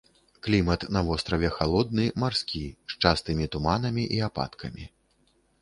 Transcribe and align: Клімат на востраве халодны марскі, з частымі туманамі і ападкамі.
Клімат 0.45 0.85
на 0.97 1.03
востраве 1.09 1.51
халодны 1.57 2.07
марскі, 2.23 2.63
з 2.95 2.99
частымі 3.07 3.45
туманамі 3.57 4.03
і 4.17 4.21
ападкамі. 4.31 4.91